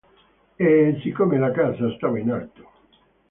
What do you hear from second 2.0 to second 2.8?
in alto.